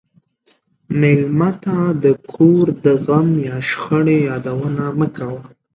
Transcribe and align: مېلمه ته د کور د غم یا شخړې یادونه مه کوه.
مېلمه 0.99 1.49
ته 1.63 1.77
د 2.03 2.05
کور 2.31 2.65
د 2.85 2.85
غم 3.05 3.29
یا 3.47 3.57
شخړې 3.69 4.17
یادونه 4.29 4.83
مه 4.99 5.07
کوه. 5.17 5.41